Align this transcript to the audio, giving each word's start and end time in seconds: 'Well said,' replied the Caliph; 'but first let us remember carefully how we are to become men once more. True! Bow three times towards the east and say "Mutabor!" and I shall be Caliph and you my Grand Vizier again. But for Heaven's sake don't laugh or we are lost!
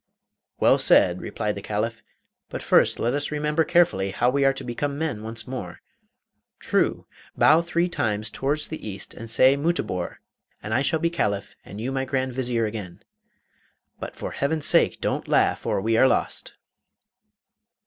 'Well 0.59 0.79
said,' 0.79 1.21
replied 1.21 1.53
the 1.53 1.61
Caliph; 1.61 2.01
'but 2.49 2.63
first 2.63 2.97
let 2.97 3.13
us 3.13 3.29
remember 3.29 3.63
carefully 3.63 4.09
how 4.09 4.31
we 4.31 4.43
are 4.43 4.53
to 4.53 4.63
become 4.63 4.97
men 4.97 5.21
once 5.21 5.47
more. 5.47 5.79
True! 6.57 7.05
Bow 7.37 7.61
three 7.61 7.87
times 7.87 8.31
towards 8.31 8.67
the 8.67 8.83
east 8.87 9.13
and 9.13 9.29
say 9.29 9.55
"Mutabor!" 9.55 10.15
and 10.63 10.73
I 10.73 10.81
shall 10.81 10.97
be 10.97 11.11
Caliph 11.11 11.55
and 11.63 11.79
you 11.79 11.91
my 11.91 12.05
Grand 12.05 12.33
Vizier 12.33 12.65
again. 12.65 13.03
But 13.99 14.15
for 14.15 14.31
Heaven's 14.31 14.65
sake 14.65 14.99
don't 15.01 15.27
laugh 15.27 15.67
or 15.67 15.79
we 15.79 15.95
are 15.97 16.07
lost! 16.07 16.55